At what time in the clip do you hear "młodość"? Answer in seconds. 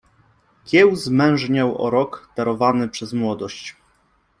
3.13-3.75